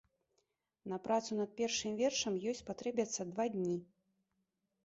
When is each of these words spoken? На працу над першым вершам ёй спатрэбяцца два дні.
На 0.93 0.97
працу 1.05 1.37
над 1.41 1.51
першым 1.59 1.93
вершам 2.01 2.33
ёй 2.49 2.57
спатрэбяцца 2.63 3.21
два 3.35 3.45
дні. 3.59 3.77